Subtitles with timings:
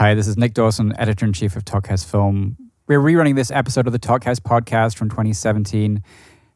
[0.00, 2.56] Hi, this is Nick Dawson, editor in chief of Talkhouse Film.
[2.86, 6.02] We're rerunning this episode of the Talkhouse podcast from 2017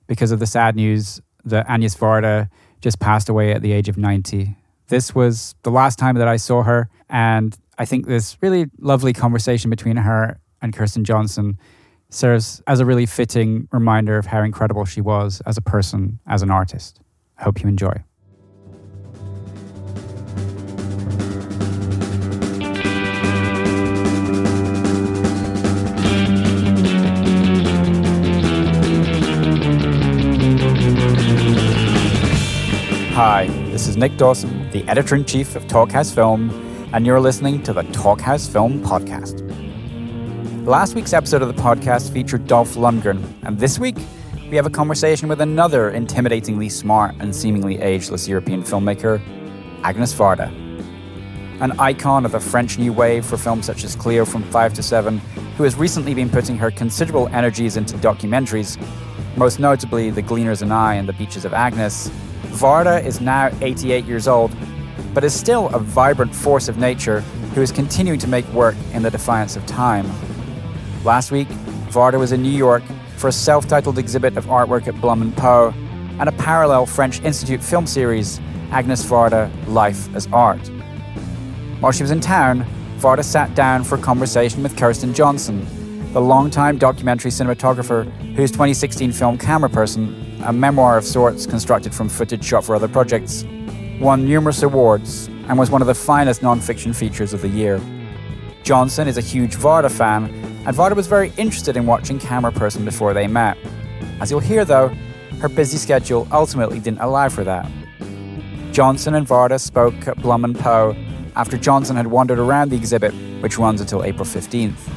[0.06, 2.48] because of the sad news that Agnes Varda
[2.80, 4.56] just passed away at the age of 90.
[4.88, 9.12] This was the last time that I saw her, and I think this really lovely
[9.12, 11.58] conversation between her and Kirsten Johnson
[12.08, 16.40] serves as a really fitting reminder of how incredible she was as a person, as
[16.40, 16.98] an artist.
[17.36, 17.92] I hope you enjoy.
[33.14, 36.50] Hi, this is Nick Dawson, the editor in chief of Talkhouse Film,
[36.92, 39.38] and you're listening to the Talkhouse Film Podcast.
[40.66, 43.98] Last week's episode of the podcast featured Dolph Lundgren, and this week
[44.50, 49.22] we have a conversation with another intimidatingly smart and seemingly ageless European filmmaker,
[49.84, 50.48] Agnes Varda.
[51.60, 54.82] An icon of the French New Wave for films such as Cleo from 5 to
[54.82, 55.18] 7,
[55.56, 58.76] who has recently been putting her considerable energies into documentaries,
[59.36, 62.10] most notably The Gleaners and I and The Beaches of Agnes,
[62.46, 64.54] Varda is now 88 years old,
[65.12, 67.20] but is still a vibrant force of nature
[67.54, 70.10] who is continuing to make work in the defiance of time.
[71.04, 71.48] Last week,
[71.88, 72.82] Varda was in New York
[73.16, 75.72] for a self titled exhibit of artwork at Blum and Poe
[76.18, 80.66] and a parallel French Institute film series, Agnes Varda Life as Art.
[81.80, 82.66] While she was in town,
[82.98, 85.66] Varda sat down for a conversation with Kirsten Johnson,
[86.12, 92.44] the longtime documentary cinematographer whose 2016 film Cameraperson a memoir of sorts constructed from footage
[92.44, 93.44] shot for other projects,
[93.98, 97.80] won numerous awards and was one of the finest non-fiction features of the year.
[98.62, 100.24] Johnson is a huge Varda fan,
[100.66, 103.58] and Varda was very interested in watching Cameraperson before they met.
[104.20, 104.88] As you'll hear, though,
[105.40, 107.70] her busy schedule ultimately didn't allow for that.
[108.72, 110.96] Johnson and Varda spoke at Blum and Poe
[111.36, 114.90] after Johnson had wandered around the exhibit, which runs until April 15th.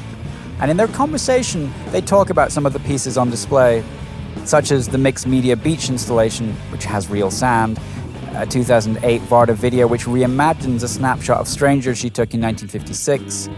[0.59, 3.83] And in their conversation, they talk about some of the pieces on display
[4.45, 7.79] such as the mixed media beach installation, which has real sand,
[8.35, 13.49] a 2008 Varda video which reimagines a snapshot of strangers she took in 1956,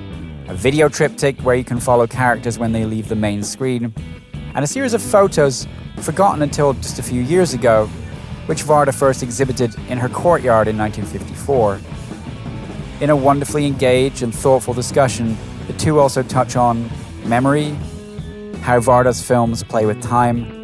[0.48, 3.94] a video triptych where you can follow characters when they leave the main screen,
[4.56, 5.68] and a series of photos
[5.98, 7.88] forgotten until just a few years ago,
[8.46, 11.80] which Varda first exhibited in her courtyard in 1954.
[13.02, 16.90] In a wonderfully engaged and thoughtful discussion, the two also touch on
[17.26, 17.72] memory,
[18.62, 20.59] how Varda's films play with time,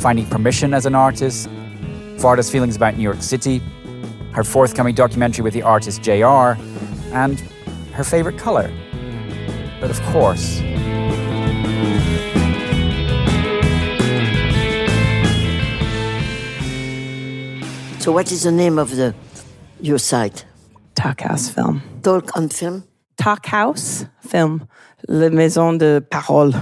[0.00, 1.48] finding permission as an artist,
[2.16, 3.60] Varda's feelings about New York City,
[4.32, 6.56] her forthcoming documentary with the artist JR,
[7.12, 7.38] and
[7.92, 8.72] her favorite color.
[9.80, 10.60] But of course,
[18.00, 19.14] So, what is the name of the
[19.82, 20.46] your site?
[20.94, 21.82] Talkhouse Film.
[22.02, 22.84] Talk on Film.
[23.18, 24.66] Talkhouse Film.
[25.06, 26.54] La Maison de Parole.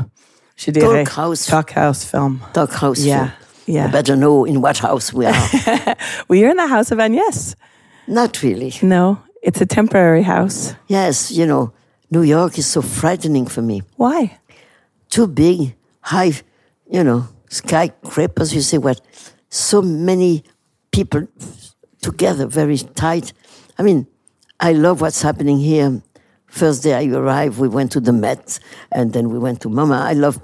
[0.58, 1.04] Je dirais.
[1.04, 1.46] Talk House.
[1.46, 2.40] Talk House Film.
[2.52, 3.18] Talk House Yeah.
[3.18, 3.32] Film.
[3.66, 3.84] Yeah.
[3.84, 5.34] I better know in what house we are.
[6.28, 7.54] well, you're in the house of Agnes.
[8.06, 8.72] Not really.
[8.82, 10.74] No, it's a temporary house.
[10.86, 11.72] Yes, you know,
[12.10, 13.82] New York is so frightening for me.
[13.96, 14.38] Why?
[15.10, 16.32] Too big, high,
[16.90, 19.00] you know, skyscrapers, you say what?
[19.50, 20.44] So many
[20.90, 21.28] people
[22.00, 23.34] together, very tight.
[23.78, 24.06] I mean,
[24.60, 26.00] I love what's happening here.
[26.58, 28.58] First day I arrived, we went to the Met,
[28.90, 30.00] and then we went to MoMA.
[30.00, 30.40] I love,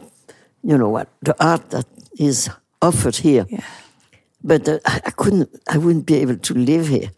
[0.63, 1.87] you know what, the art that
[2.19, 2.49] is
[2.81, 3.47] offered here.
[3.49, 3.65] Yeah.
[4.45, 7.11] But uh, I couldn't, I wouldn't be able to live here.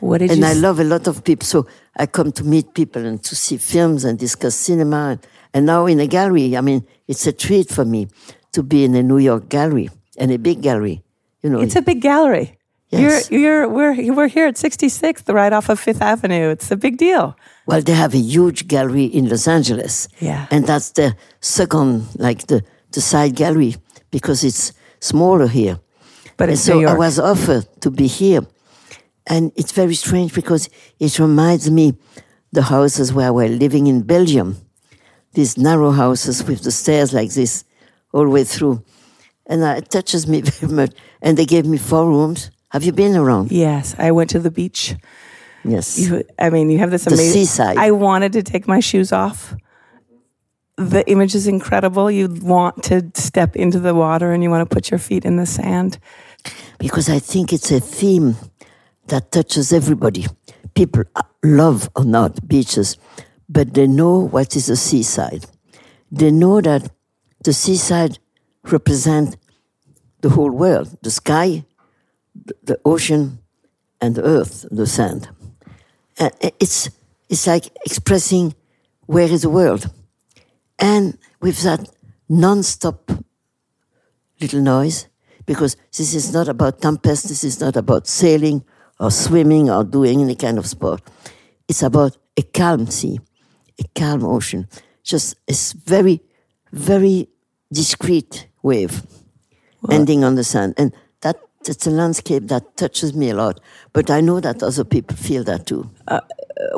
[0.00, 1.46] What did and I love a lot of people.
[1.46, 5.18] So I come to meet people and to see films and discuss cinema.
[5.54, 8.08] And now in a gallery, I mean, it's a treat for me
[8.52, 9.88] to be in a New York gallery
[10.18, 11.02] and a big gallery.
[11.42, 12.58] You know, It's a big gallery.
[12.90, 13.30] Yes.
[13.30, 16.50] You're, you're, we're, we're here at 66th, right off of Fifth Avenue.
[16.50, 17.34] It's a big deal.
[17.66, 20.08] Well, they have a huge gallery in Los Angeles.
[20.18, 20.46] Yeah.
[20.50, 23.76] And that's the second, like the, the side gallery,
[24.10, 25.78] because it's smaller here.
[26.36, 26.84] But it's so.
[26.84, 28.40] I was offered to be here.
[29.26, 30.68] And it's very strange because
[30.98, 31.94] it reminds me
[32.50, 34.56] the houses where we're living in Belgium.
[35.34, 37.64] These narrow houses with the stairs like this
[38.12, 38.82] all the way through.
[39.46, 40.92] And it touches me very much.
[41.20, 42.50] And they gave me four rooms.
[42.70, 43.52] Have you been around?
[43.52, 44.96] Yes, I went to the beach.
[45.64, 45.98] Yes.
[45.98, 47.32] You, I mean, you have this The amazing.
[47.42, 47.76] seaside.
[47.76, 49.54] I wanted to take my shoes off.
[50.76, 52.10] The image is incredible.
[52.10, 55.36] You want to step into the water and you want to put your feet in
[55.36, 55.98] the sand.
[56.78, 58.34] because I think it's a theme
[59.06, 60.26] that touches everybody.
[60.74, 62.96] People uh, love or not beaches,
[63.48, 65.44] but they know what is the seaside.
[66.10, 66.90] They know that
[67.44, 68.18] the seaside
[68.64, 69.36] represents
[70.22, 71.64] the whole world, the sky,
[72.46, 73.38] the- the ocean,
[74.00, 75.28] and the earth, the sand.
[76.18, 76.90] And i- it's,
[77.28, 78.54] it's like expressing
[79.06, 79.90] where is the world?
[80.78, 81.88] And with that
[82.28, 83.10] non-stop
[84.40, 85.06] little noise,
[85.46, 88.64] because this is not about tempest, this is not about sailing
[88.98, 91.02] or swimming or doing any kind of sport.
[91.68, 93.20] It's about a calm sea,
[93.78, 94.68] a calm ocean,
[95.04, 95.54] just a
[95.84, 96.20] very,
[96.72, 97.28] very
[97.72, 99.02] discreet wave
[99.90, 100.74] ending on the sand.
[100.76, 100.92] And
[101.68, 103.60] it's a landscape that touches me a lot.
[103.92, 105.90] But I know that other people feel that too.
[106.08, 106.20] Uh,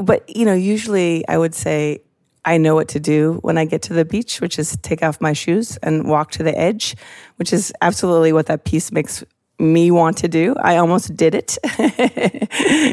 [0.02, 2.02] but you know, usually I would say
[2.44, 5.20] I know what to do when I get to the beach, which is take off
[5.20, 6.96] my shoes and walk to the edge,
[7.36, 9.24] which is absolutely what that piece makes
[9.58, 10.54] me want to do.
[10.60, 11.58] I almost did it.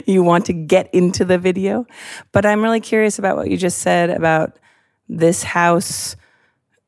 [0.07, 1.85] you want to get into the video.
[2.31, 4.57] But I'm really curious about what you just said about
[5.09, 6.15] this house,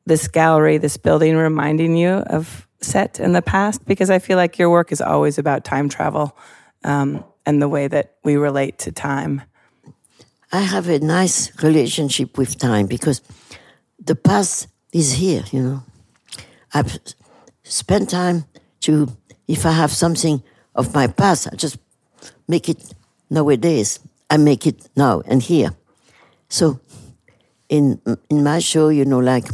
[0.06, 4.58] this gallery, this building reminding you of set in the past, because I feel like
[4.58, 6.36] your work is always about time travel
[6.84, 9.42] um, and the way that we relate to time.
[10.52, 13.22] I have a nice relationship with time because
[13.98, 15.82] the past is here, you know.
[16.72, 16.98] I've
[17.62, 18.44] spent time
[18.80, 19.08] to,
[19.48, 20.42] if I have something
[20.74, 21.78] of my past, I just
[22.46, 22.94] make it
[23.30, 24.00] nowadays.
[24.30, 25.70] I make it now and here.
[26.48, 26.80] So
[27.68, 29.48] in in my show, you know, like,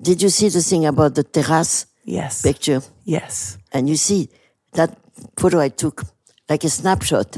[0.00, 2.42] did you see the thing about the terrace Yes.
[2.42, 2.82] picture?
[3.04, 3.58] Yes.
[3.72, 4.28] And you see
[4.72, 4.96] that
[5.38, 6.04] photo I took,
[6.48, 7.36] like a snapshot.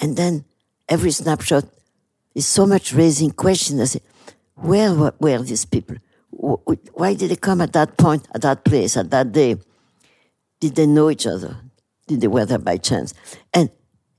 [0.00, 0.44] And then
[0.88, 1.64] every snapshot
[2.34, 3.80] is so much raising questions.
[3.80, 4.00] I say,
[4.54, 5.96] where were, these people?
[6.30, 9.56] Wh- wh- Why did they come at that point, at that place, at that day?
[10.60, 11.56] Did they know each other?
[12.06, 13.14] Did they were there by chance?
[13.52, 13.70] And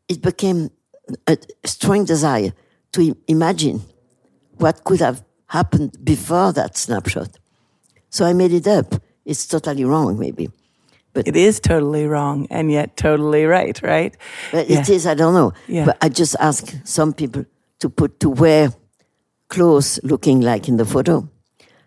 [0.07, 0.69] it became
[1.27, 2.53] a strong desire
[2.93, 3.81] to imagine
[4.57, 7.39] what could have happened before that snapshot.
[8.09, 9.01] So I made it up.
[9.29, 10.49] It's totally wrong, maybe.
[11.13, 14.15] But it is totally wrong and yet totally right, right?
[14.51, 14.79] But Yeah.
[14.79, 15.53] it is, I don't know.
[15.67, 15.85] Yeah.
[15.85, 17.45] But I just ask some people
[17.79, 18.73] to put to wear
[19.47, 21.29] clothes looking like in the photo.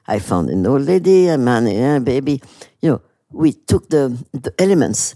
[0.06, 2.40] I found an old lady, a man, a baby.
[2.80, 3.00] You know,
[3.30, 5.14] we took the, the elements,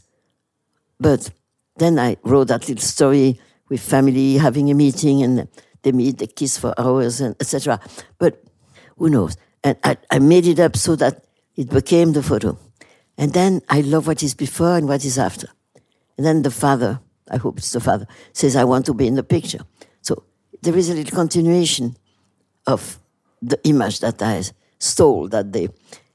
[0.99, 1.31] but
[1.76, 3.38] then I wrote that little story
[3.69, 5.49] with family having a meeting and
[5.82, 7.78] they meet, they kiss for hours and etc.
[8.19, 8.43] But
[8.96, 9.37] who knows?
[9.62, 11.25] And I, I made it up so that
[11.56, 12.58] it became the photo.
[13.19, 15.49] And then I love what is before and what is after.
[16.17, 17.00] And then the father,
[17.31, 19.61] I hope it's the father, says, I want to be in the picture.
[20.03, 20.23] So
[20.62, 21.97] there is a little continuation
[22.67, 22.99] of
[23.41, 24.43] the image that I
[24.79, 25.69] stole that day.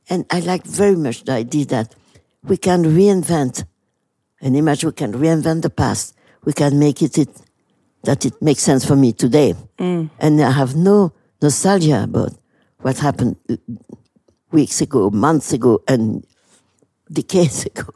[0.10, 1.96] And I like very much the idea that
[2.44, 3.64] we can reinvent
[4.42, 7.30] an image, we can reinvent the past, we can make it, it
[8.04, 9.54] that it makes sense for me today.
[9.78, 10.10] Mm.
[10.20, 12.34] And I have no nostalgia about
[12.80, 13.38] what happened
[14.52, 16.26] weeks ago, months ago, and
[17.12, 17.90] decades ago.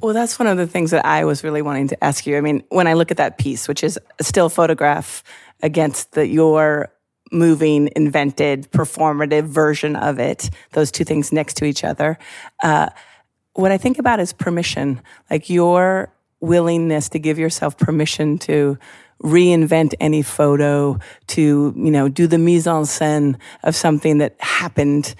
[0.00, 2.36] Well, that's one of the things that I was really wanting to ask you.
[2.36, 5.22] I mean, when I look at that piece, which is a still photograph
[5.62, 6.92] against the, your
[7.30, 12.18] moving, invented, performative version of it, those two things next to each other,
[12.64, 12.88] uh,
[13.54, 15.00] what I think about is permission,
[15.30, 18.78] like your willingness to give yourself permission to
[19.22, 25.14] reinvent any photo, to, you know, do the mise en scène of something that happened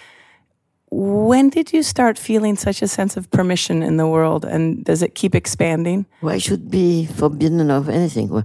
[0.94, 5.03] when did you start feeling such a sense of permission in the world and does
[5.03, 8.44] it keep expanding Why should be forbidden of anything?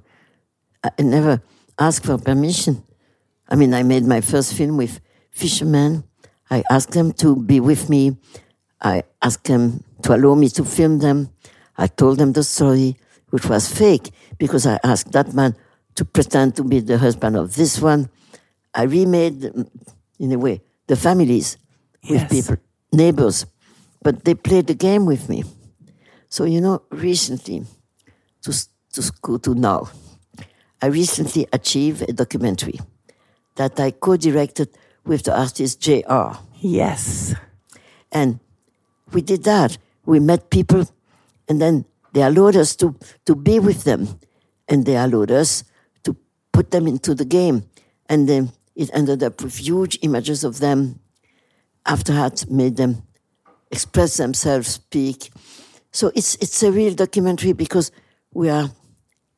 [0.82, 1.42] I never
[1.78, 2.84] asked for permission.
[3.50, 6.06] I mean, I made my first film with fishermen.
[6.50, 8.16] I asked them to be with me.
[8.82, 11.30] I asked them to allow me to film them.
[11.78, 12.96] I told them the story,
[13.32, 15.54] which was fake, because I asked that man
[15.96, 18.10] to pretend to be the husband of this one.
[18.74, 19.68] I remade, mm,
[20.20, 21.58] in a way, the families
[22.04, 22.32] with Yes.
[22.32, 22.58] people,
[22.92, 23.46] neighbors,
[24.02, 25.44] but they played the game with me.
[26.30, 27.64] So, you know, recently,
[28.44, 28.52] to,
[28.94, 29.90] to go to now,
[30.82, 32.80] I recently achieved a documentary
[33.56, 34.70] that I co directed
[35.06, 36.38] with the artist J.R.
[36.60, 37.34] yes
[38.12, 38.40] And
[39.14, 39.78] we did that.
[40.06, 40.86] We met people,
[41.50, 44.20] and then they allowed us to, to be with them,
[44.68, 45.64] and they allowed us
[46.04, 46.16] to
[46.54, 47.64] put them into the game.
[48.10, 51.00] And then it ended up with huge images of them.
[51.88, 53.02] After that, made them
[53.72, 55.32] express themselves, speak.
[55.92, 57.92] So it's it's a real documentary because
[58.34, 58.70] we are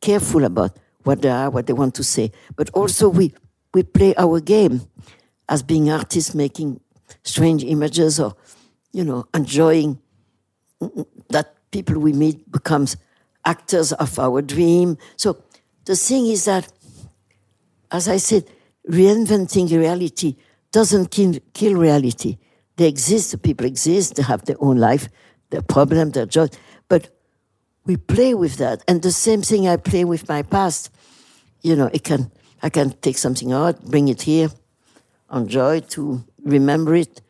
[0.02, 3.34] careful about what they are, what they want to say, but also we
[3.74, 4.82] we play our game
[5.48, 6.80] as being artists, making
[7.24, 8.36] strange images or
[8.92, 10.00] you know enjoying
[11.30, 12.98] that people we meet becomes
[13.46, 14.98] actors of our dream.
[15.18, 15.38] So
[15.86, 16.72] the thing is that,
[17.92, 18.46] as I said,
[18.90, 20.36] reinventing reality
[20.72, 22.38] doesn't kill, kill reality.
[22.78, 25.10] They exist, the people exist, they have their own life,
[25.50, 26.48] their problem, their joy,
[26.88, 27.10] but
[27.86, 28.84] we play with that.
[28.88, 30.92] And the same thing I play with my past.
[31.62, 34.50] You know, it can I can take something out, bring it here,
[35.34, 37.22] enjoy to remember it,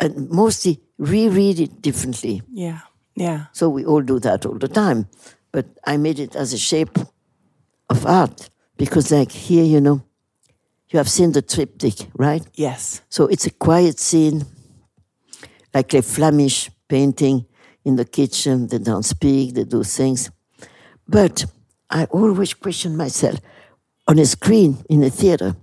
[0.00, 2.42] and mostly reread it differently.
[2.52, 2.80] Yeah.
[3.14, 3.46] Yeah.
[3.52, 5.08] So we all do that all the time.
[5.52, 6.98] But I made it as a shape
[7.88, 10.02] of art because, like here, you know,
[10.94, 12.46] you have seen the triptych, right?
[12.54, 13.02] Yes.
[13.08, 14.44] So it's a quiet scene,
[15.74, 17.46] like a Flemish painting
[17.84, 18.68] in the kitchen.
[18.68, 20.30] They don't speak, they do things.
[21.08, 21.46] But
[21.90, 23.40] I always question myself
[24.06, 25.56] on a screen in a theater.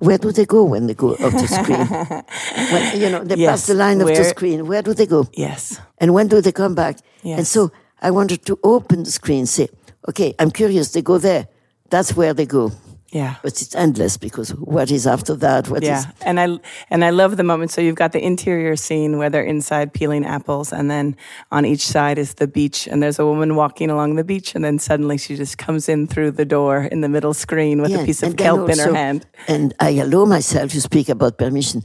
[0.00, 1.86] Where do they go when they go off the screen?
[2.72, 4.66] when, you know, they Yes, pass the line of the screen.
[4.66, 5.28] Where do they go?
[5.32, 5.80] Yes.
[5.96, 6.98] And when do they come back?
[7.24, 7.70] And so
[8.02, 9.68] I wanted to open the screen, say,
[10.08, 11.48] okay, I'm curious, they go there.
[11.88, 12.70] That's where they go.
[13.12, 13.36] Yeah.
[13.42, 15.68] But it's endless because what is after that?
[15.68, 16.58] What is Yeah, and I
[16.90, 17.72] and I love the moment.
[17.72, 21.16] So you've got the interior scene where they're inside peeling apples, and then
[21.50, 24.64] on each side is the beach, and there's a woman walking along the beach, and
[24.64, 28.04] then suddenly she just comes in through the door in the middle screen with a
[28.04, 29.26] piece of kelp in her hand.
[29.48, 31.82] And I allow myself to speak about permission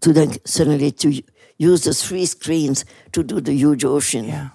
[0.00, 1.22] to then suddenly to
[1.58, 4.24] use the three screens to do the huge ocean.
[4.24, 4.48] Yeah.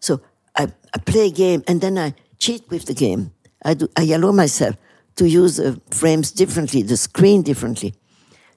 [0.00, 0.20] So
[0.56, 3.32] I, I play a game and then I cheat with the game.
[3.64, 4.76] I do I allow myself
[5.16, 7.94] to use the frames differently, the screen differently,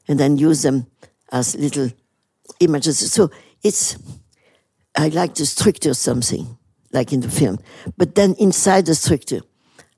[0.08, 0.88] and then use them
[1.32, 1.90] as little
[2.60, 3.12] images.
[3.12, 3.32] So
[3.64, 3.98] it's
[4.96, 6.58] I like to structure something,
[6.92, 7.60] like in the film.
[7.98, 9.42] But then inside the structure,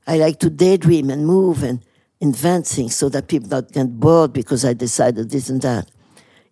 [0.06, 1.84] I like to daydream and move and
[2.20, 5.90] invent things so that people don't get bored because I decided this and that.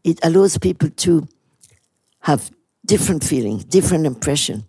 [0.04, 1.28] It allows people to
[2.22, 2.50] have
[2.86, 4.66] different feelings, different impression.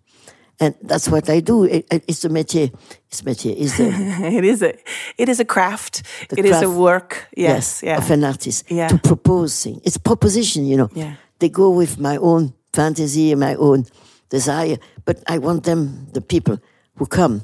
[0.61, 1.63] And that's what I do.
[1.65, 2.71] It, it- it's a métier.
[3.09, 3.53] It's métier.
[3.57, 3.87] It's the,
[4.37, 4.73] It is a
[5.17, 6.03] it is a craft.
[6.37, 7.27] It is a craft, work.
[7.35, 7.81] Yes.
[7.83, 7.97] yeah.
[7.97, 8.87] of an artist Yeah.
[8.89, 9.81] to propose things.
[9.83, 10.89] It's proposition, you know.
[10.93, 11.13] Yeah.
[11.39, 13.85] They go with my own fantasy and my own
[14.29, 16.57] desire, but I want them, the people
[16.97, 17.41] who come,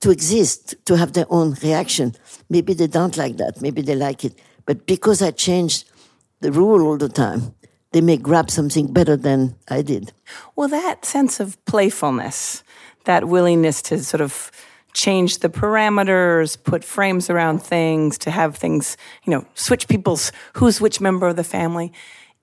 [0.00, 2.14] to exist, to have their own reaction.
[2.48, 4.32] Maybe they don't like that, maybe they like it,
[4.66, 5.84] but because I changed
[6.40, 7.54] the rule all the time,
[7.92, 10.12] they may grab something better than I did.
[10.54, 12.62] Well, that sense of playfulness,
[13.04, 14.50] that willingness to sort of
[14.92, 20.80] change the parameters, put frames around things, to have things, you know, switch people's who's
[20.80, 21.92] which member of the family.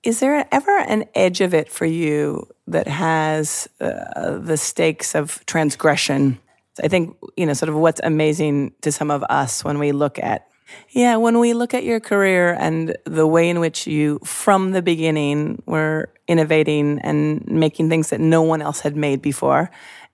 [0.04, 5.44] Is there ever an edge of it for you that has uh, the stakes of
[5.46, 6.38] transgression?
[6.82, 10.18] I think, you know, sort of what's amazing to some of us when we look
[10.18, 10.46] at
[10.90, 14.82] yeah, when we look at your career and the way in which you, from the
[14.82, 19.70] beginning, were innovating and making things that no one else had made before,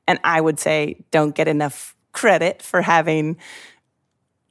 [0.09, 3.37] and I would say don't get enough credit for having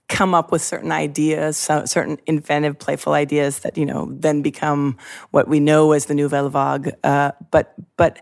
[0.08, 4.98] come up with certain ideas, certain inventive, playful ideas that you know then become
[5.32, 6.94] what we know as the nouvelle vague.
[7.04, 8.20] Uh, but but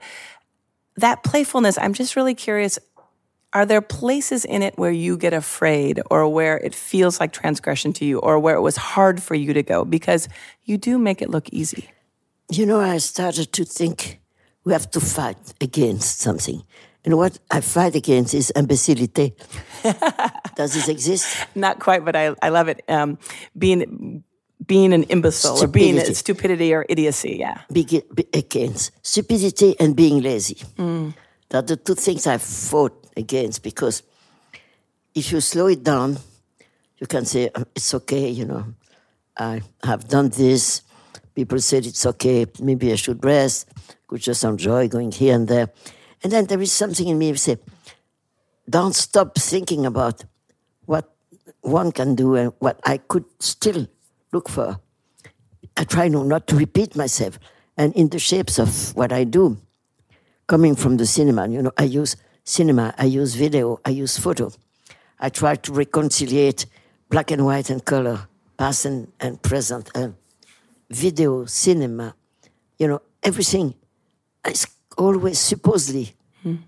[0.97, 2.77] that playfulness, I'm just really curious.
[3.57, 7.91] Are there places in it where you get afraid or where it feels like transgression
[7.93, 9.83] to you or where it was hard for you to go?
[9.83, 10.29] Because
[10.65, 11.89] you do make it look easy.
[12.51, 14.19] You know, I started to think
[14.63, 16.61] we have to fight against something.
[17.03, 19.33] And what I fight against is imbecility.
[20.55, 21.25] Does this exist?
[21.55, 22.83] Not quite, but I, I love it.
[22.87, 23.17] Um,
[23.57, 24.23] being
[24.67, 26.13] being an imbecile or being Stupidity.
[26.13, 27.37] stupidity or idiocy.
[27.39, 27.61] Yeah.
[27.71, 30.57] Be- against stupidity and being lazy.
[31.49, 34.03] That are the two things I fought against because
[35.13, 36.17] if you slow it down,
[36.99, 38.29] you can say "Uh, it's okay.
[38.29, 38.65] You know,
[39.37, 40.81] I have done this.
[41.35, 42.45] People said it's okay.
[42.59, 43.67] Maybe I should rest.
[44.07, 45.69] Could just enjoy going here and there.
[46.23, 47.57] And then there is something in me that say,
[48.69, 50.25] don't stop thinking about
[50.85, 51.13] what
[51.61, 53.87] one can do and what I could still
[54.31, 54.79] look for.
[55.75, 57.39] I try not to repeat myself.
[57.77, 59.57] And in the shapes of what I do,
[60.47, 62.15] coming from the cinema, you know, I use
[62.51, 64.51] cinema, I use video, I use photo.
[65.19, 66.65] I try to reconciliate
[67.09, 68.27] black and white and color,
[68.57, 70.15] past and, and present, and
[70.89, 72.15] video, cinema,
[72.79, 73.73] you know, everything
[74.49, 74.65] is
[74.97, 76.13] always supposedly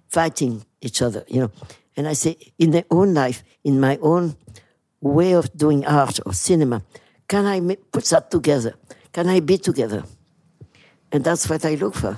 [0.10, 1.52] fighting each other, you know.
[1.96, 4.36] And I say, in their own life, in my own
[5.02, 6.84] way of doing art or cinema,
[7.28, 8.74] can I put that together?
[9.14, 10.04] Can I be together?
[11.12, 12.18] And that's what I look for,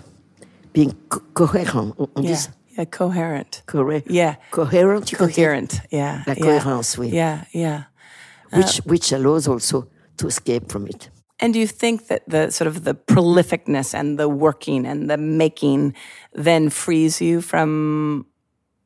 [0.73, 1.95] being co- coherent.
[1.99, 2.29] On Yeah.
[2.31, 2.49] this
[2.85, 3.61] Coherent.
[3.65, 4.09] correct?
[4.09, 4.35] Yeah.
[4.51, 5.81] Coherent, Coherent.
[5.91, 6.23] Yeah.
[6.27, 6.45] La yeah.
[6.45, 7.11] cohérence, oui.
[7.11, 7.45] Yeah.
[7.53, 7.83] Yeah.
[8.53, 11.09] which which allows also to escape from it.
[11.39, 15.17] And do you think that the sort of the prolificness and the working and the
[15.17, 15.95] making
[16.33, 18.25] then frees you from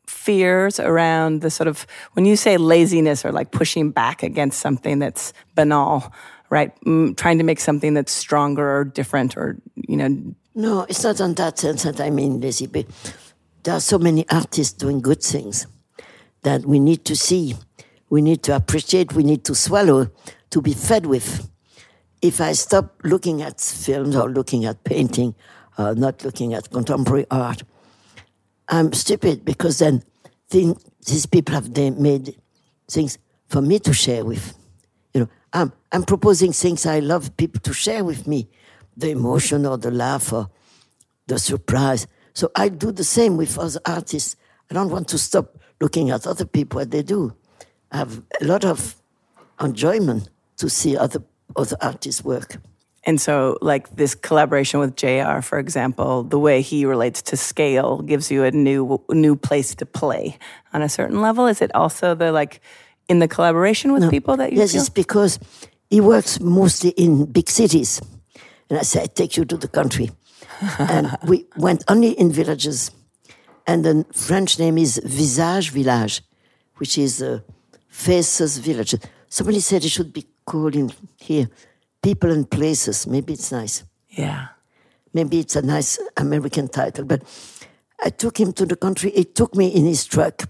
[0.07, 4.99] fears around the sort of when you say laziness or like pushing back against something
[4.99, 6.13] that's banal,
[6.49, 6.71] right?
[6.85, 10.09] Mm, trying to make something that's stronger or different or you know
[10.55, 12.85] No, it's not on that sense that I mean lazy, but
[13.65, 15.67] there are so many artists doing good things
[16.43, 17.55] that we need to see
[18.09, 20.09] We need to appreciate, we need to swallow,
[20.51, 21.49] to be fed with.
[22.21, 25.35] If I stop looking at films or looking at painting,
[25.77, 27.63] or not looking at contemporary art,
[28.69, 30.03] I'm stupid because then
[30.49, 32.35] think, these people have made
[32.89, 33.17] things
[33.49, 34.55] for me to share with.
[35.13, 38.47] You know, I'm, I'm proposing things I love people to share with me,
[38.95, 40.49] the emotion or the laugh or
[41.27, 42.07] the surprise.
[42.35, 44.35] So I do the same with other artists.
[44.69, 45.45] I don't want to stop
[45.81, 47.33] looking at other people what they do.
[47.91, 48.95] I have a lot of
[49.59, 51.21] enjoyment to see other
[51.55, 52.57] other artists work.
[53.07, 58.01] And so, like this collaboration with JR, for example, the way he relates to scale
[58.01, 60.37] gives you a new new place to play
[60.73, 61.47] on a certain level.
[61.47, 62.59] Is it also the like
[63.07, 64.09] in the collaboration with No.
[64.09, 64.81] people that you yes, feel?
[64.81, 65.39] it's because
[65.89, 68.01] he works mostly in big cities,
[68.69, 70.09] and I say I take you to the country,
[70.79, 72.91] and we went only in villages,
[73.67, 76.21] and the French name is Visages Villages,
[76.77, 77.39] which is uh,
[77.87, 78.95] faces village.
[79.29, 81.49] Somebody said it should be called in here,
[82.01, 83.07] people and places.
[83.07, 83.83] Maybe it's nice.
[84.09, 84.47] yeah.
[85.13, 87.23] Maybe it's a nice American title, but
[88.03, 89.11] I took him to the country.
[89.11, 90.43] He took me in his truck,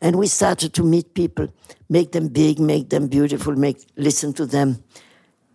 [0.00, 1.48] and we started to meet people,
[1.88, 4.84] make them big, make them beautiful, make listen to them,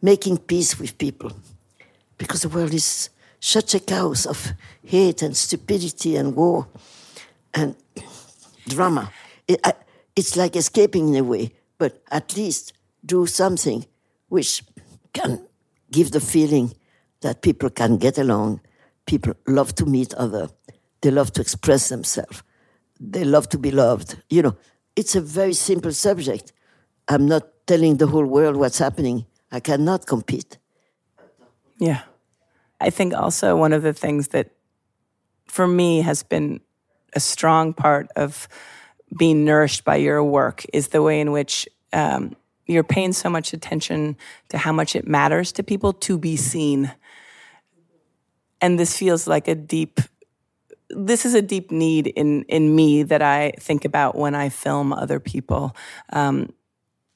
[0.02, 1.32] making peace with people,
[2.18, 4.54] because the world is such a chaos of
[4.84, 6.68] hate and stupidity and war
[7.54, 7.76] and
[8.68, 9.12] drama.
[9.48, 9.74] It, I,
[10.16, 12.74] it's like escaping in a way, but at least
[13.06, 13.86] do something
[14.28, 14.64] which
[15.14, 15.46] can
[15.92, 16.74] give the feeling
[17.22, 18.62] that people can get along.
[19.06, 20.50] People love to meet other.
[21.02, 22.44] They love to express themselves.
[23.00, 24.18] They love to be loved.
[24.30, 24.58] You know,
[24.96, 26.52] it's a very simple subject.
[27.08, 29.26] I'm not telling the whole world what's happening.
[29.52, 30.58] I cannot compete.
[31.80, 32.02] Yeah.
[32.80, 34.52] I think also one of the things that
[35.48, 36.62] for me has been
[37.14, 38.48] a strong part of
[39.18, 42.36] being nourished by your work is the way in which um,
[42.68, 44.16] you're paying so much attention
[44.50, 46.92] to how much it matters to people to be seen.
[48.62, 50.00] And this feels like a deep
[50.92, 54.92] this is a deep need in in me that I think about when I film
[54.92, 55.76] other people.
[56.12, 56.52] Um,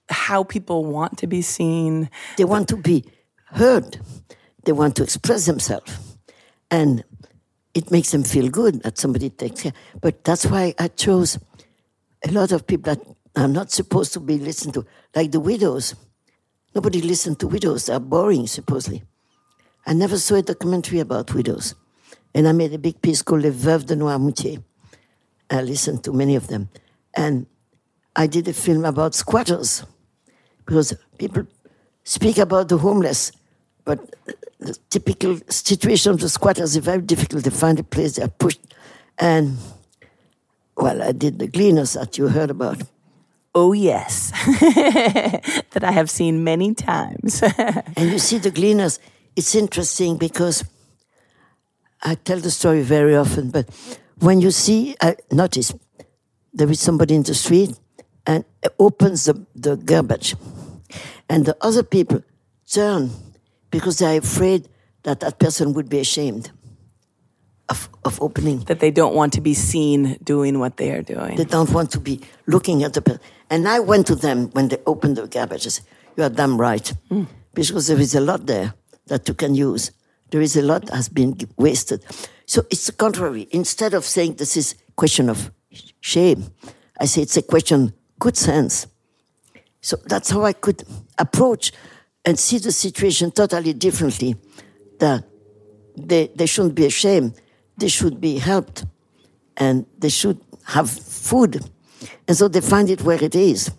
[0.10, 3.06] how people want to be seen, They want to be
[3.46, 4.00] heard.
[4.66, 6.18] They want to express themselves.
[6.72, 7.04] And
[7.74, 9.74] it makes them feel good that somebody takes care.
[10.02, 11.40] But that's why I chose
[12.26, 15.96] a lot of people that are not supposed to be listened to, like the widows.
[16.76, 17.88] Nobody listened to widows.
[17.88, 19.04] They're boring, supposedly.
[19.86, 21.76] I never saw a documentary about widows.
[22.34, 24.64] And I made a big piece called Les Veuves de Noirmoutier.
[25.50, 26.70] I listened to many of them.
[27.16, 27.46] And
[28.16, 29.84] I did a film about squatters
[30.66, 31.46] because people
[32.04, 33.32] speak about the homeless,
[33.86, 34.00] but
[34.66, 38.16] the typical situation of the squatters is very difficult to find a place.
[38.16, 38.62] They are pushed.
[39.18, 39.58] And,
[40.76, 42.82] well, I did the gleaners that you heard about.
[43.56, 44.32] oh yes,
[45.72, 47.42] that I have seen many times.
[47.96, 49.00] And you see the gleaners,
[49.36, 50.64] it's interesting because
[52.02, 53.70] I tell the story very often, but
[54.20, 55.74] when you see, I notice
[56.54, 57.78] there is somebody in the street
[58.26, 58.44] and
[58.80, 60.36] opens the, the garbage,
[61.30, 62.24] and the other people
[62.72, 63.12] turn
[63.74, 64.70] because they're afraid
[65.02, 66.52] that that person would be ashamed
[67.70, 68.60] of, of opening.
[68.66, 71.36] that they don't want to be seen doing what they are doing.
[71.36, 73.22] They don't want to be looking at the person.
[73.50, 75.66] And I went to them when they opened the garbage.
[75.66, 76.94] I said, You are damn right.
[77.10, 77.28] Mm.
[77.56, 78.76] Because there is a lot there
[79.08, 79.92] that you can use.
[80.30, 82.04] There is a lot that has been wasted.
[82.46, 83.48] So it's the contrary.
[83.52, 85.52] Instead of saying this is question of
[86.00, 86.46] shame,
[87.00, 88.88] I say it's a question good sense.
[89.82, 90.84] So that's how I could
[91.18, 91.74] approach
[92.26, 94.36] and see the situation totally differently.
[95.00, 95.26] That
[95.98, 97.40] they, they shouldn't be ashamed.
[97.78, 98.86] They should be helped
[99.58, 101.70] and they should have food.
[102.28, 103.72] And so they find it where it is.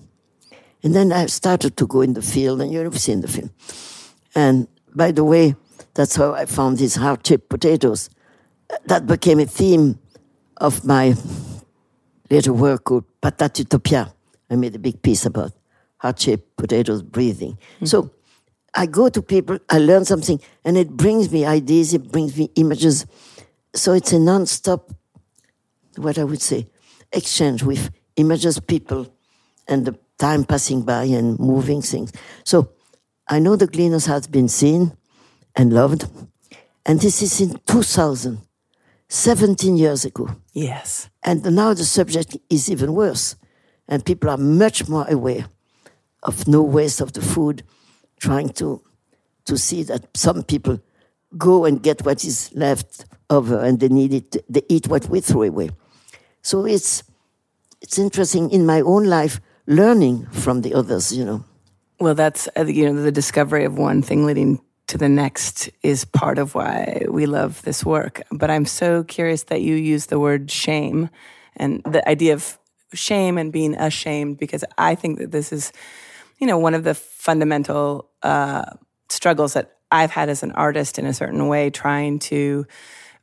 [0.82, 3.50] And then I started to go in the field, and you've seen the film.
[4.34, 5.56] And by the way,
[5.94, 8.10] that's how I found these hard shaped potatoes.
[8.86, 9.98] That became a theme
[10.58, 11.14] of my
[12.30, 14.12] later work called Patate Utopia.
[14.50, 15.52] I made a big piece about
[15.96, 17.56] heart shaped potatoes breathing.
[17.80, 17.88] Mm.
[17.88, 18.10] So
[18.74, 22.50] I go to people, I learn something, and it brings me ideas, it brings me
[22.56, 23.06] images.
[23.74, 24.92] So it's a non stop,
[25.96, 26.66] what I would say,
[27.12, 29.06] exchange with images, people,
[29.68, 32.12] and the time passing by and moving things.
[32.44, 32.70] So
[33.28, 34.96] I know the Gleaners has been seen
[35.54, 36.06] and loved,
[36.84, 38.38] and this is in 2000,
[39.08, 40.28] 17 years ago.
[40.52, 41.08] yes.
[41.22, 43.36] And now the subject is even worse.
[43.88, 45.46] And people are much more aware
[46.22, 47.62] of no waste of the food,
[48.20, 48.80] trying to,
[49.44, 50.80] to see that some people
[51.36, 55.20] go and get what is left over and they need it, they eat what we
[55.20, 55.70] throw away.
[56.42, 57.02] So it's,
[57.80, 61.44] it's interesting in my own life learning from the others, you know.
[62.00, 66.04] Well, that's uh, you know the discovery of one thing leading to the next is
[66.04, 68.20] part of why we love this work.
[68.30, 71.08] But I'm so curious that you use the word shame
[71.56, 72.58] and the idea of
[72.92, 75.72] shame and being ashamed because I think that this is,
[76.38, 78.64] you know, one of the fundamental uh,
[79.08, 82.66] struggles that I've had as an artist in a certain way, trying to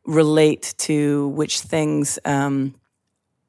[0.05, 2.75] relate to which things um,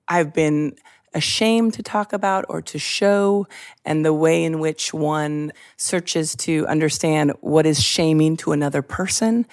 [0.08, 0.76] I've been
[1.14, 3.46] ashamed to talk about or to show,
[3.84, 9.46] and the way in which one searches to understand what is shaming to another person.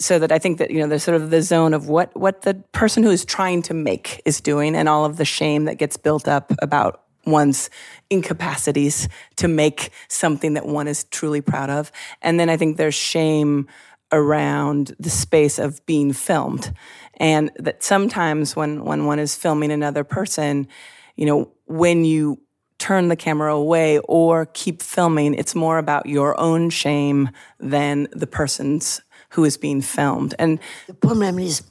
[0.00, 2.42] So that I think that you know there's sort of the zone of what what
[2.42, 5.78] the person who is trying to make is doing, and all of the shame that
[5.78, 7.70] gets built up about one's
[8.10, 11.90] incapacities to make something that one is truly proud of.
[12.22, 13.68] And then I think there's shame
[14.12, 16.72] around the space of being filmed.
[17.18, 20.68] And that sometimes when, when one is filming another person,
[21.16, 22.40] you know, when you
[22.78, 28.26] turn the camera away or keep filming, it's more about your own shame than the
[28.26, 30.34] person's who is being filmed.
[30.38, 31.62] And the problem is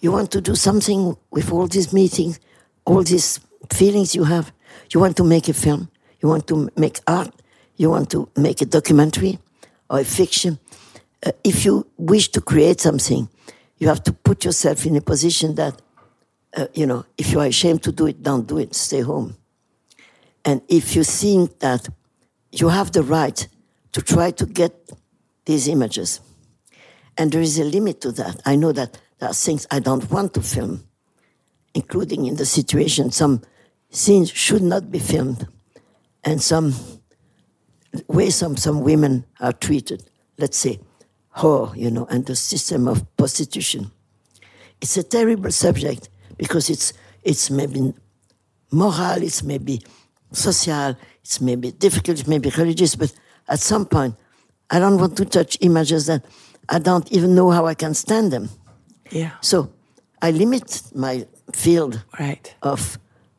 [0.00, 2.38] you want to do something with all these meetings,
[2.84, 3.40] all these
[3.72, 4.52] feelings you have.
[4.90, 7.34] You want to make a film, you want to make art,
[7.76, 9.38] you want to make a documentary
[9.88, 10.58] or a fiction.
[11.24, 13.28] Uh, if you wish to create something,
[13.78, 15.80] you have to put yourself in a position that
[16.56, 19.36] uh, you know, if you are ashamed to do it, don't do it, stay home.
[20.44, 21.88] And if you think that
[22.50, 23.46] you have the right
[23.92, 24.72] to try to get
[25.44, 26.20] these images,
[27.16, 30.10] and there is a limit to that, I know that there are things I don't
[30.10, 30.84] want to film,
[31.74, 33.42] including in the situation, some
[33.90, 35.46] scenes should not be filmed,
[36.24, 36.74] and some
[38.06, 40.04] way some, some women are treated,
[40.38, 40.78] let's say,
[41.36, 43.90] whore, you know, and the system of prostitution.
[44.80, 47.92] It's a terrible subject because it's it's maybe
[48.70, 49.82] moral, it's maybe
[50.32, 53.12] social, it's maybe difficult, it's maybe religious, but
[53.48, 54.14] at some point,
[54.70, 56.24] I don't want to touch images that
[56.68, 58.50] I don't even know how I can stand them.
[59.10, 59.32] Yeah.
[59.40, 59.72] So
[60.20, 62.54] I limit my field right.
[62.62, 62.98] of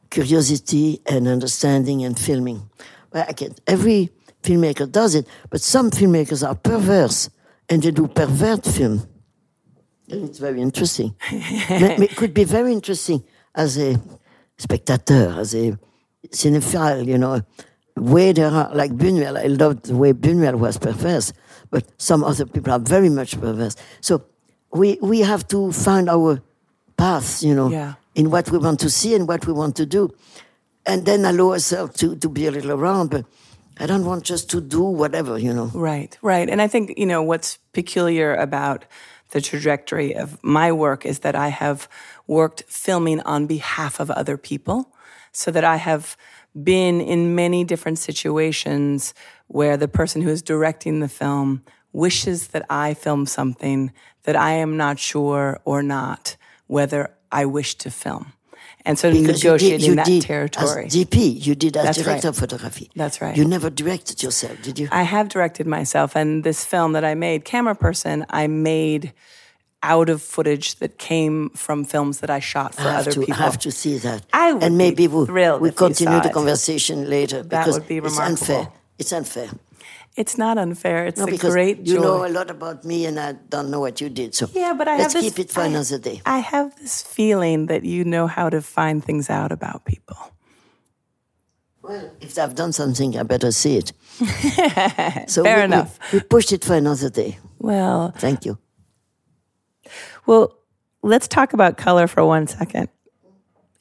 [0.09, 2.69] curiosity and understanding and filming.
[3.11, 4.09] But I can, every
[4.43, 7.29] filmmaker does it, but some filmmakers are perverse
[7.69, 9.07] and they do pervert film.
[10.09, 11.15] And it's very interesting.
[11.31, 14.01] it could be very interesting as a
[14.57, 15.77] spectator, as a
[16.29, 17.41] cinephile, you know.
[17.95, 21.33] Way there are, like Buñuel, I loved the way Buñuel was perverse,
[21.69, 23.75] but some other people are very much perverse.
[23.99, 24.23] So
[24.71, 26.41] we, we have to find our
[26.95, 27.95] paths, you know, yeah.
[28.19, 30.13] In what we want to see and what we want to do.
[30.85, 33.25] And then allow ourselves to, to be a little around, but
[33.79, 35.71] I don't want just to do whatever, you know.
[35.73, 36.49] Right, right.
[36.49, 38.83] And I think, you know, what's peculiar about
[39.29, 41.87] the trajectory of my work is that I have
[42.27, 44.93] worked filming on behalf of other people,
[45.31, 46.17] so that I have
[46.61, 49.13] been in many different situations
[49.47, 54.53] where the person who is directing the film wishes that I film something that I
[54.53, 56.35] am not sure or not
[56.67, 58.33] whether I wish to film.
[58.85, 60.85] And so because negotiating you did, you that did territory.
[60.85, 62.35] As DP, you did as That's director right.
[62.35, 62.89] of photography.
[62.95, 63.35] That's right.
[63.35, 64.87] You never directed yourself, did you?
[64.91, 69.13] I have directed myself, and this film that I made, Cameraperson, I made
[69.83, 73.33] out of footage that came from films that I shot for I other to, people.
[73.35, 74.25] I have to see that.
[74.33, 76.33] I would and maybe be we'll, thrilled we'll if you continue the it.
[76.33, 78.69] conversation later That because would be it's unfair.
[78.97, 79.49] It's unfair.
[80.15, 81.05] It's not unfair.
[81.05, 84.01] It's No, a great you know a lot about me and I don't know what
[84.01, 84.35] you did.
[84.35, 86.21] So yeah, but I let's have this, keep it for I- another day.
[86.25, 90.17] I have this feeling that you know how to find things out about people.
[91.81, 93.93] Well, if I've done something, I better see it.
[95.29, 95.97] so Fair we, we- enough.
[96.11, 97.37] We, pushed it for another day.
[97.59, 98.57] Well, Thank you.
[100.25, 100.53] well,
[101.01, 102.89] let's talk about color for one second.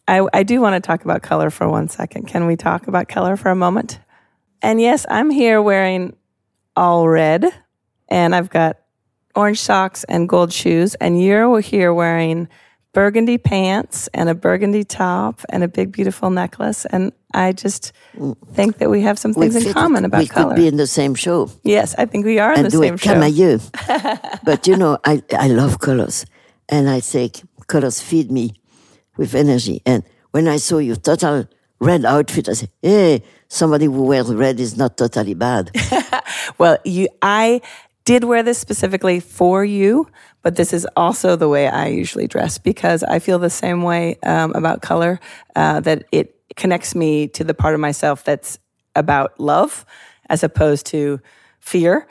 [0.06, 2.28] I, I do want to talk about color for one second.
[2.28, 3.98] Can we talk about color for a moment?
[4.62, 6.16] And yes, I'm here wearing
[6.76, 7.46] all red,
[8.08, 8.78] and I've got
[9.34, 12.48] orange socks and gold shoes, and you're here wearing
[12.92, 16.84] burgundy pants and a burgundy top and a big, beautiful necklace.
[16.86, 17.92] And I just
[18.52, 20.48] think that we have some things in fit- common about we color.
[20.48, 22.82] could be in the same show yes, I think we are in and the do
[22.82, 23.14] same it show.
[23.14, 24.40] camailleux.
[24.44, 26.26] but you know, I, I love colors.
[26.68, 28.54] And I think colors feed me
[29.16, 29.80] with energy.
[29.86, 31.46] And when I saw your total
[31.80, 35.70] red outfit, I say, hey, somebody who wears red is not totally bad.
[36.58, 37.60] Well, you, I
[38.04, 40.08] did wear this specifically for you,
[40.42, 44.18] but this is also the way I usually dress because I feel the same way
[44.22, 45.20] um, about color
[45.54, 48.58] uh, that it connects me to the part of myself that's
[48.96, 49.84] about love
[50.30, 51.20] as opposed to
[51.60, 52.08] fear.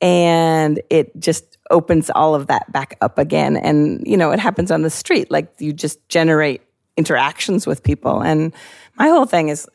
[0.00, 3.56] And it just opens all of that back up again.
[3.56, 5.30] And, you know, it happens on the street.
[5.30, 6.62] Like you just generate
[6.96, 8.20] interactions with people.
[8.20, 8.52] And
[8.98, 9.68] my whole thing is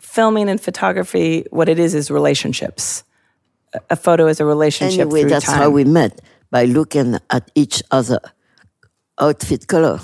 [0.00, 3.04] filming and photography, what it is is relationships.
[3.90, 5.00] A- photo is a relationship.
[5.00, 5.58] Anyway, through that's time.
[5.58, 8.20] how we met by looking at each other
[9.18, 10.00] outfit color.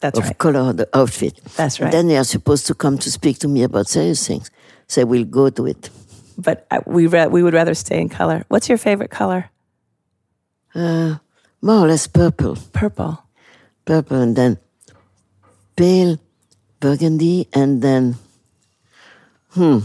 [0.00, 0.38] That's of right.
[0.38, 1.40] color of the outfit.
[1.56, 1.90] That's right.
[1.90, 4.50] Then they are supposed to come to speak to me about serious things.
[4.86, 5.90] So we'll go to it.
[6.36, 8.44] But uh, we ra- we would rather stay in color.
[8.48, 9.50] What's your favorite color?
[10.74, 12.56] More or less purple.
[12.72, 13.18] Purple.
[13.84, 14.58] Purple and then
[15.74, 16.18] pale
[16.80, 18.16] burgundy and then
[19.50, 19.78] hmm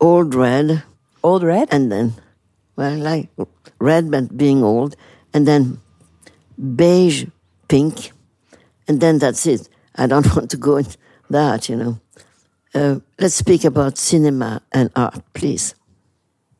[0.00, 0.82] old red.
[1.22, 1.68] Old red.
[1.70, 2.14] and then
[2.76, 3.28] well like
[3.78, 4.96] red but being old.
[5.34, 5.80] And then
[6.76, 7.26] beige
[7.68, 8.12] pink.
[8.86, 9.68] And then that's it.
[9.96, 10.96] I don't want to go into
[11.30, 12.00] that you know.
[12.74, 15.74] Uh, let's speak about cinema and art please.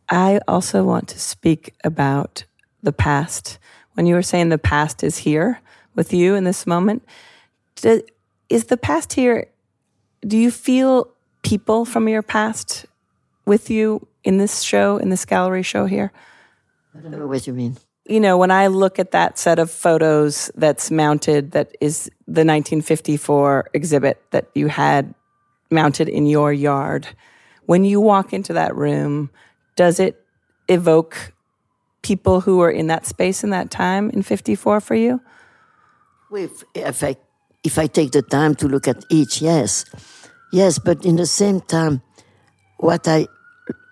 [0.08, 2.44] I also want to speak about
[2.82, 3.58] the past.
[3.94, 5.60] When you were saying the past is here
[5.94, 7.02] with you in this moment,
[7.76, 8.02] do,
[8.52, 9.46] is the past here?
[10.26, 11.08] Do you feel
[11.42, 12.86] people from your past
[13.46, 16.12] with you in this show, in this gallery show here?
[16.94, 19.70] i don't know what you mean you know, when I look at that set of
[19.70, 25.14] photos that's mounted, that is the 1954 exhibit that you had
[25.70, 27.08] mounted in your yard,
[27.66, 29.30] when you walk into that room,
[29.76, 30.20] does it
[30.68, 31.32] evoke
[32.02, 35.20] people who were in that space in that time in 54 for you?
[36.28, 37.04] Well, If,
[37.64, 39.84] if I take the time to look at each, yes,
[40.52, 42.02] yes, but in the same time,
[42.78, 43.26] what I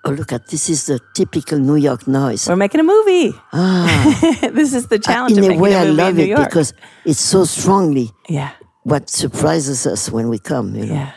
[0.04, 2.48] oh look at this is the typical New York noise.
[2.48, 3.32] We're making a movie.
[3.52, 4.18] Ah.
[4.52, 5.42] this is the challenge Ah.
[5.42, 6.48] in of a way, a I love it York.
[6.48, 6.72] because
[7.04, 8.50] it's so strongly yeah,
[8.84, 10.74] what surprises us when we come.
[10.74, 10.94] You know?
[10.94, 11.12] yeah.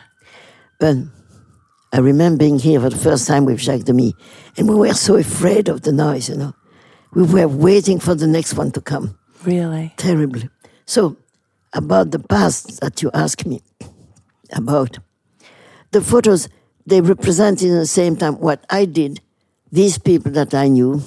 [0.80, 0.98] But
[1.92, 4.14] I remember being here for the first time with Jacques Demy,
[4.58, 6.30] and we were so afraid of the noise.
[6.30, 6.54] You know,
[7.14, 9.18] we were waiting for the next one to come.
[9.46, 9.94] Really?
[9.98, 10.50] terribly.
[10.86, 11.18] So,
[11.74, 13.62] about the past that you ask me
[14.52, 15.00] about,
[15.92, 16.50] the photos,
[16.86, 19.22] they represent in the same time what I did,
[19.72, 21.02] these people that I knew,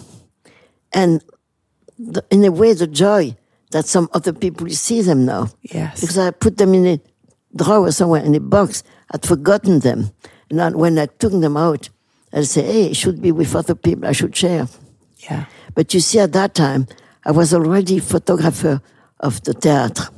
[0.93, 1.23] and
[1.99, 3.37] the, in a way the joy
[3.71, 5.49] that some other people see them now.
[5.63, 6.01] Yes.
[6.01, 7.01] Because I put them in a
[7.55, 10.11] drawer somewhere in a box, I'd forgotten them.
[10.51, 11.89] And when I took them out,
[12.33, 14.69] I'd say, hey, it should be with other people, I should share.
[15.19, 15.47] Yeah.
[15.75, 16.87] But you see, at that time,
[17.25, 18.81] I was already photographer
[19.21, 20.09] of the theatre,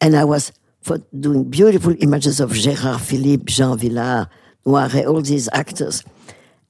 [0.00, 4.28] and I was for doing beautiful images of Gérard Philipe, Jean Vilar,
[4.66, 6.02] Noiret, all these actors.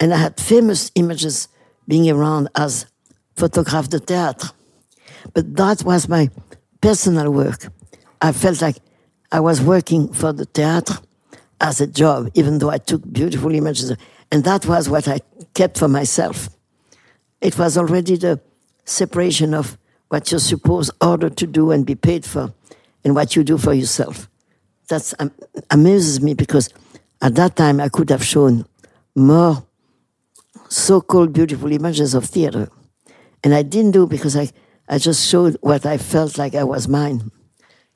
[0.00, 1.48] And I had famous images
[1.86, 2.86] being around as
[3.36, 4.52] photographe de théâtre.
[5.34, 6.28] But that was my
[6.80, 7.68] personal work.
[8.20, 8.76] I felt like
[9.30, 10.98] I was working for the theatre
[11.60, 13.94] as a job, even though I took beautiful images.
[14.32, 15.20] And that was what I
[15.54, 16.48] kept for myself
[17.40, 18.40] it was already the
[18.84, 22.52] separation of what you're supposed ordered to do and be paid for
[23.04, 24.28] and what you do for yourself.
[24.88, 25.30] That um,
[25.70, 26.68] amuses me because
[27.22, 28.66] at that time I could have shown
[29.14, 29.64] more
[30.68, 32.68] so-called beautiful images of theater.
[33.42, 34.48] And I didn't do because I,
[34.88, 37.30] I just showed what I felt like I was mine.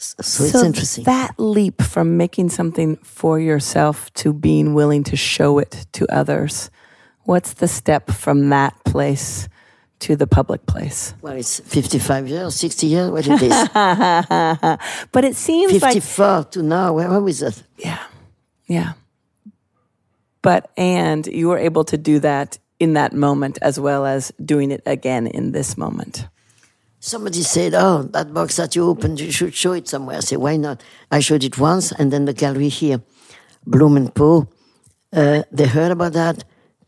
[0.00, 1.04] S- So, it's interesting.
[1.04, 6.70] That leap from making something for yourself to being willing to show it to others,
[7.24, 9.48] what's the step from that place
[10.04, 11.14] to the public place?
[11.22, 13.68] well, it's 55 years, 60 years, what it is.
[15.12, 17.62] But it seems like 54 to now, where is that?
[17.78, 18.02] yeah,
[18.66, 18.92] yeah.
[20.42, 24.70] But and you were able to do that in that moment as well as doing
[24.70, 26.28] it again in this moment.
[27.00, 30.38] Somebody said, "Oh, that box that you opened, you should show it somewhere." I said,
[30.38, 33.00] "Why not?" I showed it once, and then the gallery here,
[33.66, 34.48] Blum and Poe,
[35.12, 36.44] uh, they heard about that.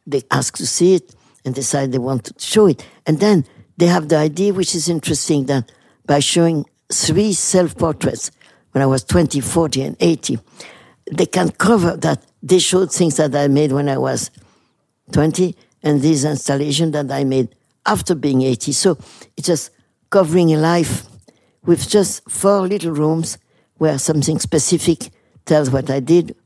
[0.07, 1.15] They asked to see it,
[1.46, 2.87] and decide they want to show it.
[3.06, 3.46] And then
[3.78, 5.72] they have the idea, which is interesting, that
[6.04, 8.30] by showing three self-portraits
[8.72, 10.38] when I was 20, 40, and 80,
[11.11, 12.26] they can cover that.
[12.42, 14.30] They showed things that I made when I was
[15.12, 17.54] 20 and this installation that I made
[17.87, 18.72] after being 80.
[18.72, 18.98] So
[19.37, 19.70] it's just
[20.11, 21.06] covering a life
[21.64, 23.38] with just four little rooms
[23.78, 25.11] where something specific
[25.44, 26.37] tells what I did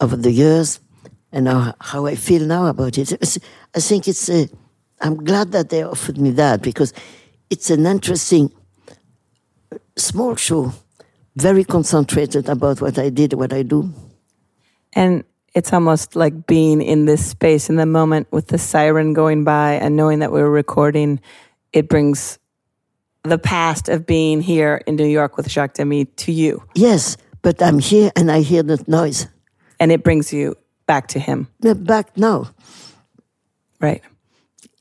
[0.00, 0.80] over the years
[1.32, 3.12] and how I feel now about it.
[3.74, 4.48] I think it's a,
[5.00, 6.92] I'm glad that they offered me that because
[7.50, 8.52] it's an interesting
[9.72, 10.72] uh, small show,
[11.36, 13.92] very concentrated about what I did, what I do.
[14.92, 19.44] And it's almost like being in this space in the moment with the siren going
[19.44, 21.20] by and knowing that we were recording.
[21.72, 22.38] It brings
[23.22, 27.62] the past of being here in New York with Jacques Demy to you, Yes, but
[27.62, 29.26] I'm here and I hear that noise.
[29.78, 30.56] and it brings you
[30.86, 32.50] back to him, back now.
[33.80, 34.02] Right?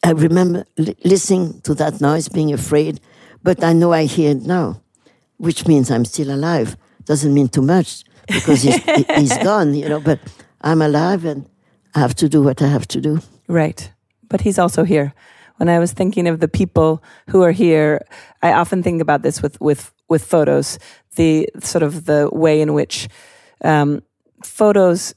[0.03, 2.99] I remember li- listening to that noise, being afraid,
[3.43, 4.81] but I know I hear it now,
[5.37, 6.75] which means I'm still alive.
[7.05, 10.19] Doesn't mean too much because he's, he- he's gone, you know, but
[10.61, 11.47] I'm alive and
[11.95, 13.19] I have to do what I have to do.
[13.47, 13.91] Right.
[14.29, 15.13] But he's also here.
[15.57, 18.05] When I was thinking of the people who are here,
[18.41, 20.79] I often think about this with with with photos.
[21.15, 23.09] The sort of the way in which
[23.65, 24.01] um,
[24.43, 25.13] photos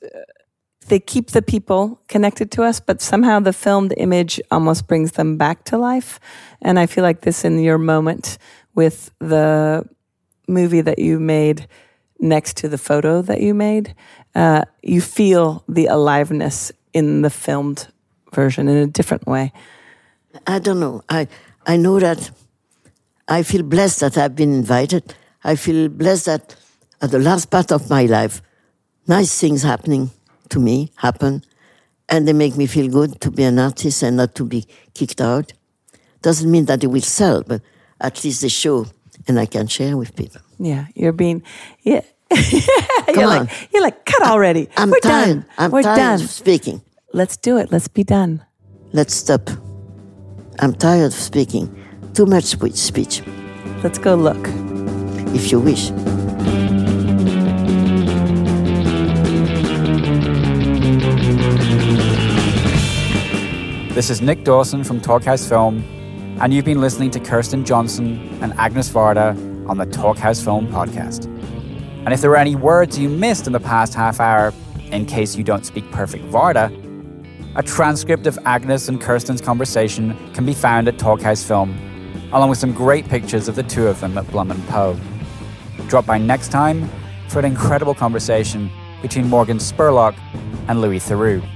[0.87, 5.37] they keep the people connected to us, but somehow the filmed image almost brings them
[5.37, 6.18] back to life.
[6.61, 8.38] And I feel like this in your moment
[8.75, 9.88] with the
[10.49, 11.68] movie that you made
[12.18, 13.95] next to the photo that you made,
[14.35, 17.88] uh, you feel the aliveness in the filmed
[18.33, 19.53] version in a different way.
[20.47, 21.03] I don't know.
[21.09, 21.29] I
[21.66, 22.31] I know that
[23.29, 25.14] I feel blessed that I've been invited.
[25.45, 26.57] I feel blessed that
[27.01, 28.42] at the last part of my life,
[29.07, 30.11] nice things happening
[30.52, 31.42] to me happen,
[32.08, 35.20] and they make me feel good to be an artist and not to be kicked
[35.20, 35.52] out.
[36.22, 37.60] Doesn't mean that it will sell, but
[38.00, 38.86] at least they show,
[39.26, 40.40] and I can share with people.
[40.58, 41.42] Yeah, you're being
[41.82, 42.02] yeah.
[42.32, 43.46] Come you're on.
[43.46, 44.68] like you're like cut already.
[44.76, 45.26] I'm We're tired.
[45.26, 45.46] done.
[45.58, 46.20] I'm We're tired done.
[46.22, 46.80] of speaking.
[47.12, 47.70] Let's do it.
[47.72, 48.40] Let's be done.
[48.92, 49.50] Let's stop.
[50.60, 51.68] I'm tired of speaking.
[52.14, 53.22] Too much spe- speech,
[53.82, 54.44] Let's go look.
[55.34, 55.90] if you wish.
[63.94, 65.85] This is Nick Dawson from Talkhouse Film,
[66.40, 69.37] and you've been listening to Kirsten Johnson and Agnès Varda
[69.68, 71.26] on the Talkhouse Film podcast.
[72.07, 74.55] And if there were any words you missed in the past half hour,
[74.90, 76.72] in case you don't speak perfect Varda,
[77.55, 81.78] a transcript of Agnès and Kirsten's conversation can be found at Talkhouse Film,
[82.33, 84.98] along with some great pictures of the two of them at Blum and Poe.
[85.88, 86.88] Drop by next time
[87.28, 88.70] for an incredible conversation
[89.02, 90.14] between Morgan Spurlock
[90.68, 91.46] and Louis Theroux.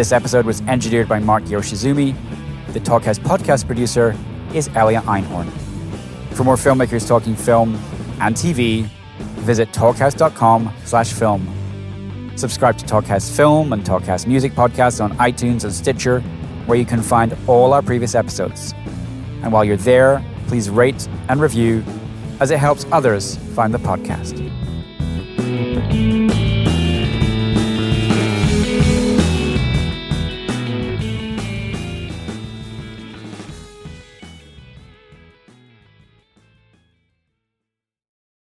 [0.00, 2.16] This episode was engineered by Mark Yoshizumi.
[2.72, 4.16] The Talkhouse podcast producer
[4.54, 5.50] is Elia Einhorn.
[6.32, 7.74] For more filmmakers talking film
[8.18, 8.84] and TV,
[9.44, 12.32] visit talkhouse.com slash film.
[12.34, 16.22] Subscribe to Talkhouse Film and Talkhouse Music podcasts on iTunes and Stitcher,
[16.64, 18.72] where you can find all our previous episodes.
[19.42, 21.84] And while you're there, please rate and review,
[22.40, 24.38] as it helps others find the podcast.